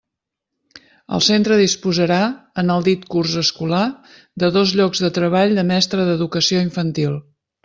[1.17, 2.17] El centre disposarà,
[2.63, 3.83] en el dit curs escolar,
[4.45, 7.21] de dos llocs de treball de mestre d'Educació Infantil.